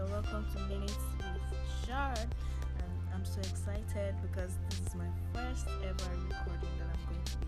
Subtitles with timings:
[0.00, 2.18] you're welcome to Minutes with Shard.
[2.18, 5.04] And I'm so excited because this is my
[5.34, 7.44] first ever recording that I'm going to be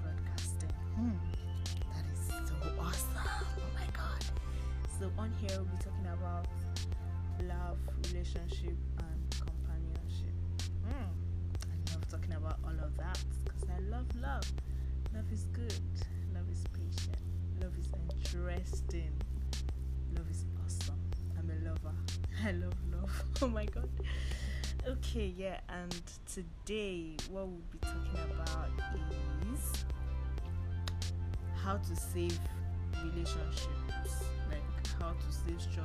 [0.00, 0.72] broadcasting.
[0.96, 1.10] Hmm,
[1.92, 3.08] that is so awesome!
[3.20, 4.24] Oh my god!
[4.98, 6.46] So, on here, we'll be talking about
[7.46, 7.76] love,
[8.08, 10.32] relationship, and companionship.
[10.88, 11.12] Hmm,
[11.68, 14.50] I love talking about all of that because I love love.
[15.14, 15.80] Love is good,
[16.32, 17.18] love is patient,
[17.60, 19.12] love is interesting,
[20.16, 21.03] love is awesome.
[21.44, 21.94] I'm a lover.
[22.44, 23.24] I love love.
[23.42, 23.88] Oh my god.
[24.86, 25.94] Okay, yeah, and
[26.26, 28.68] today what we'll be talking about
[29.54, 29.84] is
[31.62, 32.38] how to save
[33.02, 35.83] relationships, like how to save struggling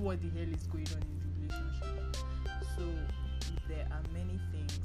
[0.00, 2.16] what the hell is going on in the relationship.
[2.76, 2.84] So
[3.68, 4.78] there are many things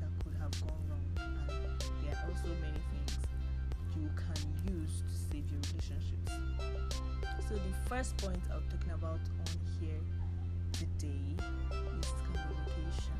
[0.00, 3.18] that could have gone wrong, and there are also many things
[3.96, 6.32] you can use to save your relationships.
[7.48, 10.00] So the first point I'm talking about on here
[10.72, 11.36] today
[11.98, 13.18] is communication.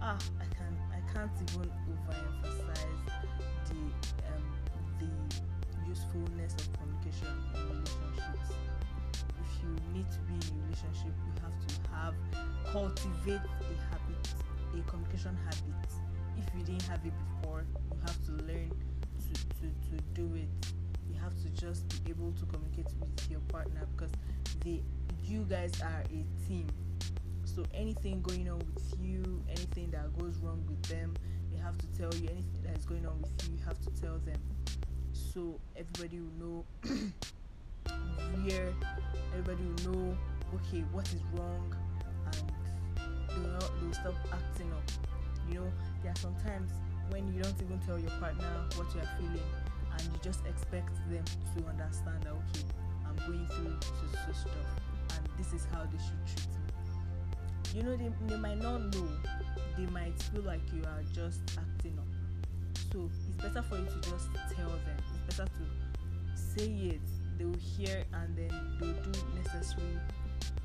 [0.00, 3.04] Ah, I can I can't even overemphasize
[3.68, 3.80] the
[4.32, 4.44] um,
[4.98, 8.75] the usefulness of communication in relationships.
[9.46, 12.14] If you need to be in a relationship, you have to have
[12.72, 14.24] cultivate a habit,
[14.74, 15.88] a communication habit.
[16.36, 20.48] If you didn't have it before, you have to learn to, to, to do it.
[21.08, 24.12] You have to just be able to communicate with your partner because
[24.64, 24.82] they
[25.24, 26.66] you guys are a team.
[27.44, 31.14] So anything going on with you, anything that goes wrong with them,
[31.50, 33.90] they have to tell you anything that is going on with you, you have to
[34.00, 34.38] tell them.
[35.12, 36.64] So everybody will know
[38.44, 38.72] where
[39.36, 40.16] everybody will know
[40.54, 41.74] okay what is wrong
[42.32, 42.52] and
[43.44, 44.82] they'll, they'll stop acting up.
[45.48, 46.70] You know, there are sometimes
[47.10, 49.48] when you don't even tell your partner what you are feeling
[49.92, 52.64] and you just expect them to understand that okay,
[53.06, 54.70] I'm going through so, so stuff
[55.16, 57.74] and this is how they should treat me.
[57.74, 59.08] You know, they, they might not know,
[59.76, 62.08] they might feel like you are just acting up.
[62.90, 64.96] So it's better for you to just tell them.
[65.28, 67.15] It's better to say it.
[67.38, 69.98] They will hear and then they'll do necessary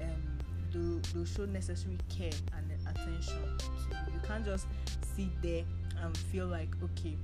[0.01, 0.39] um
[0.71, 3.41] they'll, they'll show necessary care and attention.
[3.89, 4.13] You.
[4.13, 4.67] You can't just
[5.15, 5.63] sit there
[6.01, 7.17] and feel like okay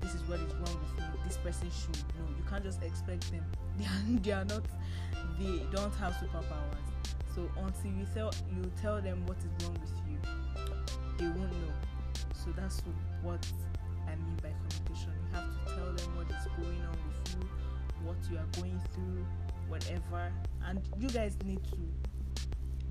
[0.00, 2.26] this is what is wrong with me this person should know.
[2.36, 3.44] You can't just expect them.
[3.78, 4.64] They are, they are not
[5.38, 6.86] they don't have superpowers.
[7.34, 10.18] So until you tell you tell them what is wrong with you
[11.18, 11.72] they won't know.
[12.32, 12.82] So that's
[13.22, 13.46] what
[14.06, 15.12] i mean by communication.
[15.12, 17.48] You have to tell them what is going on with you
[18.04, 19.24] what you are going through
[19.68, 20.32] whatever.
[20.66, 21.78] And you guys need to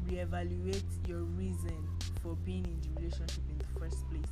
[0.10, 1.88] reevaluate your reason
[2.22, 4.30] for being in the relationship in the first place.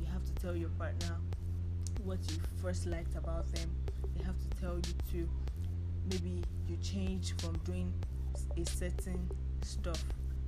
[0.00, 1.16] You have to tell your partner
[2.04, 3.70] what you first liked about them.
[4.16, 5.28] They have to tell you to
[6.10, 7.92] maybe you change from doing
[8.56, 9.30] a certain
[9.62, 10.02] stuff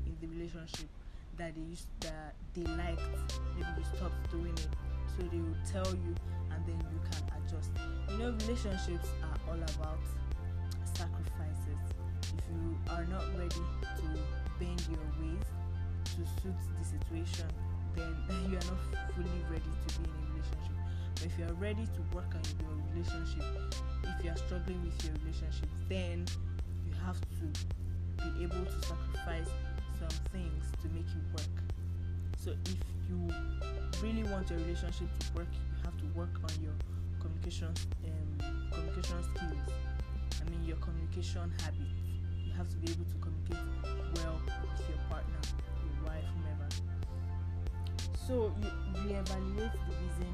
[0.06, 0.88] in the relationship
[1.36, 3.00] that they used that they liked.
[3.54, 4.68] Maybe you stopped doing it.
[5.16, 6.14] So they will tell you
[6.66, 7.70] then you can adjust.
[8.10, 10.00] You know relationships are all about
[10.94, 11.78] sacrifices.
[12.36, 13.64] If you are not ready
[14.00, 14.06] to
[14.58, 15.46] bend your ways
[16.04, 17.48] to suit the situation
[17.96, 18.14] then
[18.50, 18.82] you are not
[19.14, 20.76] fully ready to be in a relationship.
[21.14, 23.44] But if you are ready to work on your relationship
[24.04, 26.26] if you are struggling with your relationship then
[26.86, 27.46] you have to
[28.22, 29.50] be able to sacrifice
[29.98, 31.54] some things to make it work.
[32.38, 32.76] So if
[33.08, 33.30] you
[34.02, 35.52] really want your relationship to work
[35.84, 36.72] have to work on your
[37.20, 37.68] communication
[38.04, 39.68] um, communication skills.
[40.40, 42.00] I mean your communication habits.
[42.44, 43.58] You have to be able to communicate
[44.16, 46.68] well with your partner your wife whomever.
[48.26, 48.70] So you
[49.04, 50.32] reevaluate the reason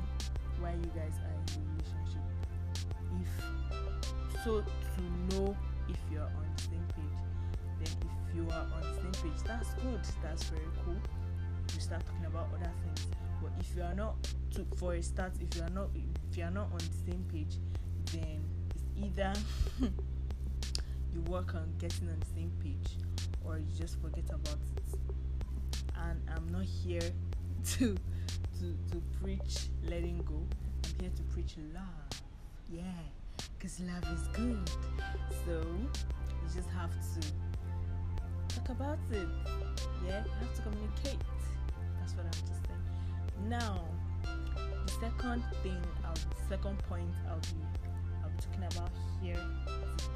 [0.61, 2.25] why you guys are in a relationship.
[3.19, 5.03] If so to
[5.35, 5.57] know
[5.89, 7.21] if you're on the same page
[7.83, 10.01] then if you are on the same page that's good.
[10.23, 10.97] That's very cool.
[11.75, 13.07] You start talking about other things.
[13.43, 14.15] But if you are not
[14.55, 15.89] to for a start if you are not
[16.31, 17.57] if you are not on the same page
[18.13, 18.43] then
[18.75, 19.33] it's either
[21.13, 22.97] you work on getting on the same page
[23.45, 24.99] or you just forget about it.
[25.97, 27.01] And i'm not here
[27.73, 27.97] to
[28.59, 30.47] to to preach letting go.
[30.85, 32.23] I'm here to preach love.
[32.71, 32.83] Yeah
[33.59, 34.71] because love is good.
[35.45, 39.29] So you just have to talk about it.
[40.07, 41.21] Yeah you have to communicate.
[41.99, 43.49] That's what i'm just saying.
[43.49, 43.85] Now
[45.01, 46.15] second thing I'll,
[46.49, 47.63] second point i'll be
[48.23, 48.91] i'll be talking about
[49.23, 49.41] here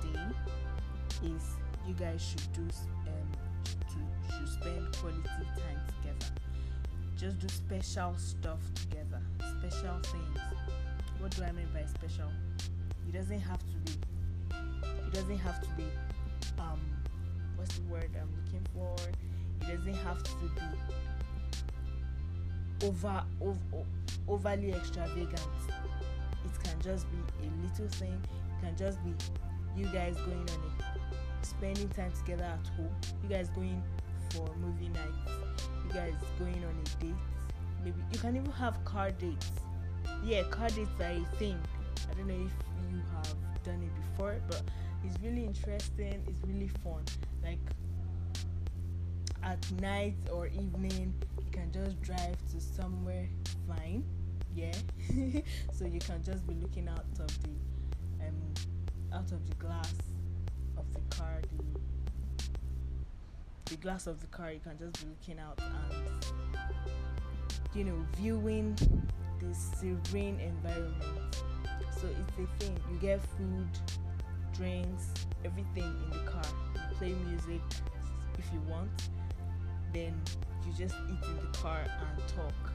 [0.03, 3.29] today is you guys should do um
[3.65, 5.23] to should spend quality
[5.57, 6.33] time together.
[7.17, 9.21] Just do special stuff together
[9.61, 10.39] special things.
[11.19, 12.31] What do i mean by special?
[13.09, 13.93] It doesn't have to be
[14.51, 15.85] it doesn't have to be
[16.59, 16.81] um
[17.57, 18.95] what's the word i'm looking for?
[19.63, 20.49] It doesn't have to be
[22.85, 23.85] over, over
[24.29, 25.41] overly extravagant.
[26.45, 28.21] It can just be a little thing.
[28.59, 29.13] It can just be
[29.77, 30.61] you guys going on
[31.43, 32.95] a spending time together at home.
[33.23, 33.83] You guys going
[34.31, 35.31] for movie nights.
[35.87, 37.15] You guys going on a date.
[37.85, 39.51] Maybe you can even have car dates.
[40.25, 41.59] Yeah car dates are a thing.
[42.11, 42.53] I don't know if
[42.93, 43.35] you have
[43.65, 44.63] done it before but
[45.05, 46.23] it's really interesting.
[46.27, 47.03] It's really fun.
[47.43, 47.59] Like
[49.45, 53.29] at night or evening you can just drive to somewhere
[53.69, 54.05] fine
[54.55, 54.73] yeah.
[55.73, 57.51] So you can just be looking out of the
[58.25, 58.55] um
[59.13, 59.95] out of the glass
[60.77, 61.81] of the car the
[63.71, 66.27] the glass of the car you can just be looking out and
[67.75, 68.77] you know viewing
[69.41, 71.43] the serene environment.
[72.01, 73.69] So it's a thing you get food
[74.57, 75.13] drinks
[75.45, 76.45] everything in the car.
[76.75, 77.61] You play music
[78.39, 78.91] if you want
[79.95, 80.21] then
[80.67, 82.73] you just eat in the car and talk.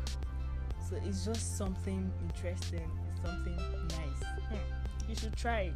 [0.89, 2.89] So it's just something interesting
[3.23, 3.55] something
[3.89, 4.29] nice.
[4.49, 4.55] Hmm.
[5.07, 5.73] you should try it.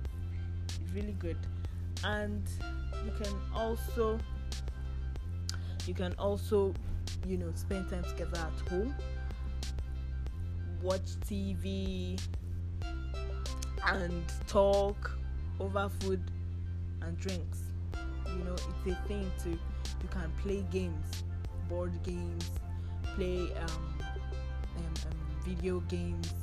[0.67, 1.37] It's really good.
[2.03, 2.43] And
[3.05, 4.19] you can also
[5.85, 6.73] you can also
[7.27, 8.95] you know spend time together at home.
[10.81, 12.19] Watch tv
[13.87, 15.17] and talk
[15.59, 16.21] over food
[17.01, 17.59] and drinks.
[18.27, 21.23] You know it's a thing to you can play games
[21.73, 22.51] board games
[23.15, 23.95] play um,
[24.77, 26.33] um, um, video games.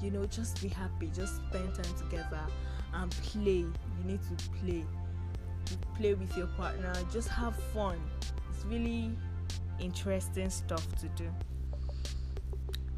[0.00, 2.40] You know just be happy just spend time together
[2.94, 3.64] and play.
[3.98, 4.84] You need to play.
[5.96, 7.98] Play with your partner just have fun.
[8.50, 9.10] It's really
[9.80, 11.28] interesting stuff to do.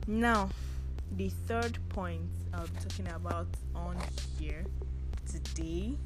[0.06, 0.50] Now
[1.16, 2.22] the third point
[2.54, 3.96] i'll be talking about on
[4.38, 4.64] here
[5.30, 5.96] today.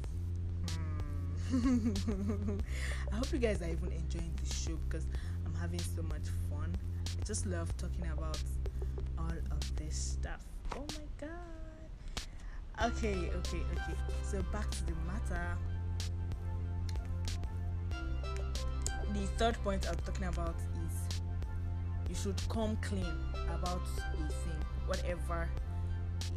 [3.11, 5.05] i hope you guys are even enjoying the show because
[5.45, 6.75] i'm having so much fun.
[7.19, 8.39] I just love talking about
[9.17, 10.41] all of this stuff.
[10.75, 12.89] Oh my god.
[12.89, 13.95] Okay okay okay.
[14.23, 15.57] So back to the matter.
[19.13, 20.55] The third point i'm talking about
[20.85, 21.19] is
[22.09, 25.47] you should come clean about a thing whatever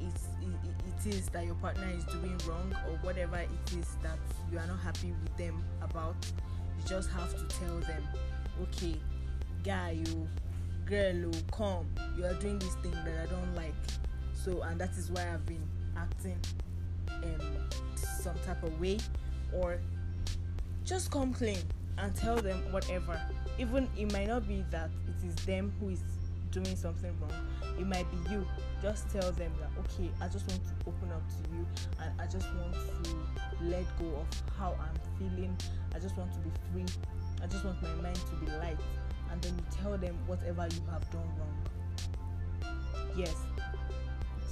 [0.00, 4.18] it, it, is that your partner is doing wrong or whatever it is that
[4.50, 6.16] you are not happy with them about
[6.76, 8.02] you just have to tell them
[8.60, 8.96] okay
[9.62, 10.28] guy you
[10.88, 11.86] girl you come.
[12.16, 13.74] You are doing this thing that i don't like.
[14.32, 15.66] So and that is why i've been
[15.96, 16.38] acting
[17.22, 18.98] um some type of way
[19.52, 19.78] or
[20.84, 21.58] just come clean
[21.98, 23.20] and tell them whatever.
[23.58, 26.02] Even it might not be that it is them who is
[26.50, 27.48] doing something wrong
[27.78, 28.44] it might be you.
[28.82, 31.66] Just tell them that okay i just want to open up to you
[32.00, 34.26] and i just want to let go of
[34.58, 35.56] how i'm feeling.
[35.94, 36.84] I just want to be free.
[37.42, 38.78] I just want my mind to be light.
[39.30, 42.76] And then you tell them whatever you have done wrong.
[43.16, 43.34] Yes.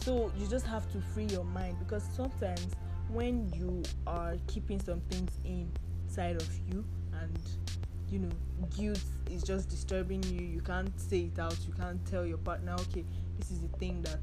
[0.02, 2.66] So you just have to free your mind because sometimes
[3.08, 6.84] when you are keeping some things inside of you
[7.20, 7.38] and
[8.10, 8.30] you know
[8.76, 10.40] guilt is just disturbing you.
[10.42, 11.56] You can't say it out.
[11.66, 13.04] You can't tell your partner okay
[13.38, 14.18] this is the thing that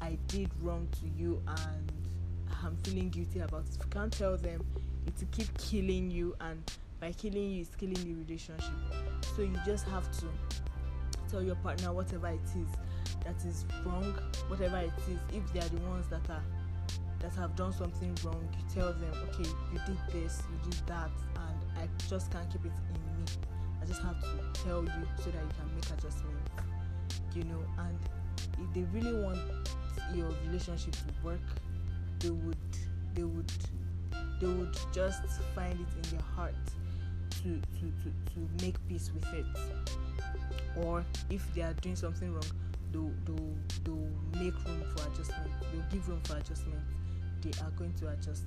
[0.00, 1.92] i did wrong to you and
[2.64, 3.76] i'm feeling guilty about it.
[3.78, 4.64] If you can't tell them
[5.06, 6.62] it will keep killing you and
[7.00, 8.72] by killing you it's killing the relationship.
[9.36, 10.26] So you just have to
[11.30, 12.68] tell your partner whatever it is
[13.24, 14.14] that is wrong
[14.48, 15.18] whatever it is.
[15.36, 16.42] If they are the ones that are
[17.20, 21.10] that have done something wrong you tell them okay you did this you did that
[21.36, 23.32] and i just can't keep it in me.
[23.82, 26.50] I just have to tell you so that you can make adjustments
[27.34, 27.98] you know and
[28.60, 29.38] if they really want
[30.14, 31.40] your relationship to work
[32.20, 32.56] they would
[33.14, 33.52] they would
[34.40, 35.22] they would just
[35.54, 36.54] find it in their heart
[37.30, 39.46] to to to, to make peace with it.
[40.76, 42.44] Or if they are doing something wrong
[42.92, 45.50] they'll, they'll, they'll make room for adjustment.
[45.72, 46.80] They'll give room for adjustment.
[47.40, 48.44] They are going to adjust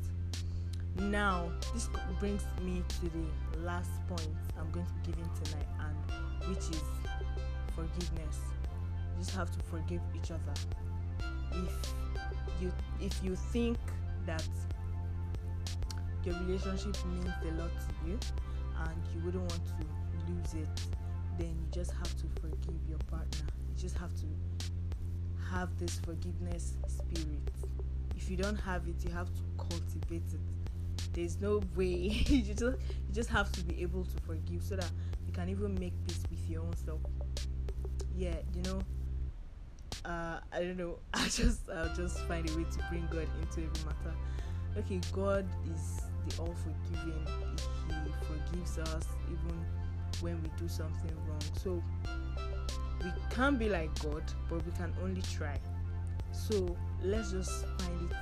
[0.95, 6.49] now this brings me to the last point i'm going to be giving tonight and
[6.49, 6.81] which is
[7.75, 8.39] forgiveness.
[9.17, 10.53] You just have to forgive each other.
[11.51, 11.93] If
[12.61, 12.71] you
[13.01, 13.77] if you think
[14.25, 14.47] that
[16.23, 18.19] your relationship means a lot to you
[18.87, 20.81] and you wouldn't want to lose it
[21.37, 23.45] then you just have to forgive your partner.
[23.69, 24.25] You just have to
[25.51, 27.41] have this forgiveness spirit.
[28.15, 30.64] If you don't have it you have to cultivate it
[31.13, 32.23] there's no way.
[32.27, 34.91] You just you just have to be able to forgive so that
[35.25, 37.01] you can even make peace with your own self.
[38.15, 38.79] Yeah you know
[40.05, 40.99] uh i don't know.
[41.13, 44.15] I just i'll just find a way to bring god into every matter.
[44.77, 47.25] Okay god is the all forgiving
[48.05, 49.65] he forgives us even
[50.21, 51.41] when we do something wrong.
[51.61, 51.83] So
[53.03, 55.59] we can't be like god but we can only try.
[56.31, 58.17] So let's just find it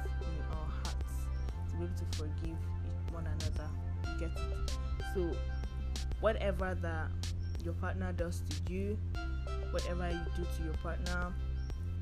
[1.73, 2.57] to be able to forgive
[3.11, 3.69] one another.
[4.19, 4.77] Get it?
[5.13, 5.35] So
[6.21, 7.09] whatever that
[7.63, 8.97] your partner does to you
[9.71, 11.33] whatever you do to your partner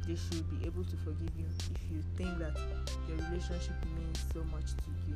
[0.07, 2.57] they should be able to forgive you if you think that
[3.07, 5.15] your relationship means so much to you.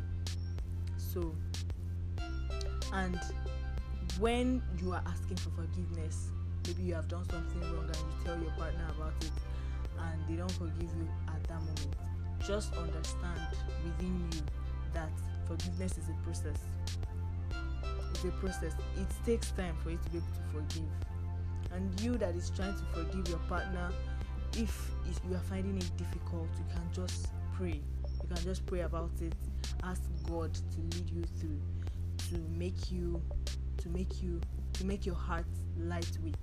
[0.98, 1.36] So
[2.94, 3.20] and
[4.20, 6.30] when you are asking for forgiveness
[6.68, 9.32] maybe you have done something wrong and you tell your partner about it
[10.00, 11.96] and they don't forgive you at that moment.
[12.46, 13.42] Just understand
[15.58, 16.58] forgiveness is a process.
[18.12, 18.74] It's a process.
[18.98, 20.90] It takes time for you to be able to forgive.
[21.74, 23.90] And you that is trying to forgive your partner
[24.58, 24.92] if
[25.30, 27.82] you are finding it difficult you can just pray.
[28.22, 29.34] You can just pray about it.
[29.84, 31.60] Ask god to lead you through
[32.30, 33.22] to make you
[33.78, 34.42] to make you
[34.74, 35.46] to make your heart
[35.78, 36.38] lightweight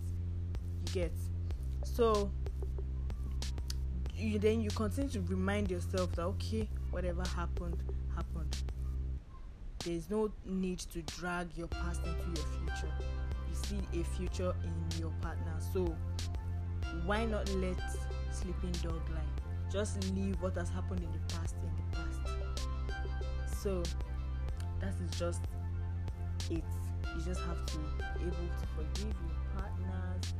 [0.86, 1.12] you get?
[1.84, 2.30] So
[4.14, 7.82] you then you continue to remind yourself that okay whatever happened
[8.14, 8.31] happened
[9.84, 12.92] there's no need to drag your past into your future.
[13.48, 15.56] You see a future in your partner.
[15.72, 15.94] So
[17.04, 17.76] why not let
[18.30, 19.70] sleeping dog lie?
[19.70, 23.62] Just leave what has happened in the past in the past.
[23.62, 23.82] So
[24.80, 25.40] that is just
[26.50, 26.64] it.
[27.14, 30.34] You just have to be able to forgive your partners.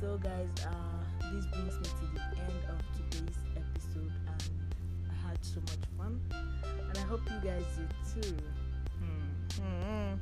[0.00, 0.98] So guys uh
[1.32, 4.50] this brings me to the end of today's episode and
[5.10, 8.36] i had so much fun and i hope you guys did too
[9.00, 10.14] hmm.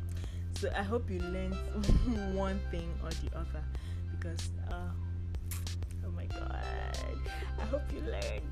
[0.58, 1.54] so i hope you learned
[2.34, 3.64] one thing or the other
[4.18, 4.90] because uh
[6.06, 6.62] oh my god.
[7.58, 8.42] I hope you learned.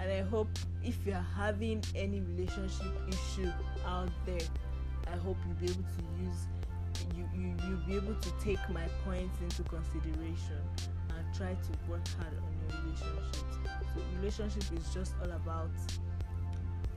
[0.00, 0.48] And i hope
[0.82, 3.50] if you're having any relationship issue
[3.86, 4.40] out there
[5.12, 6.46] i hope you'll be able to use
[7.16, 10.60] you, you you'll be able to take my points into consideration
[11.10, 13.44] and try to work hard on your relationships
[13.94, 15.70] so relationship is just all about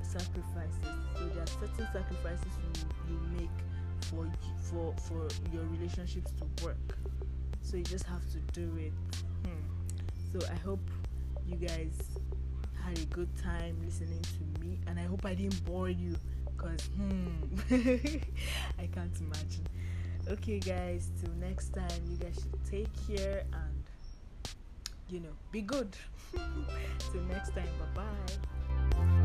[0.06, 0.86] sacrifices.
[1.18, 3.58] So there are certain sacrifices you, you make
[4.02, 4.26] for
[4.70, 6.98] for for your relationships to work.
[7.62, 8.94] So you just have to do it.
[9.46, 9.62] Hmm.
[10.32, 10.80] so i hope
[11.48, 11.94] you guys
[12.84, 16.82] had a good time listening to me and i hope i didn't bore you because
[16.98, 17.28] hmm
[18.80, 19.66] i can't imagine.
[20.28, 24.54] Okay guys till next time you guys should take care and
[25.10, 25.96] you know be good.
[27.12, 28.02] Till next time bye
[28.92, 29.25] bye